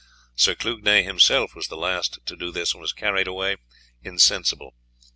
Sir 0.35 0.55
Clugnet 0.55 1.03
himself 1.05 1.53
was 1.53 1.67
the 1.67 1.77
last 1.77 2.17
to 2.25 2.35
do 2.35 2.51
this, 2.51 2.73
and 2.73 2.81
was 2.81 2.91
carried 2.91 3.27
away 3.27 3.57
insensible. 4.01 4.73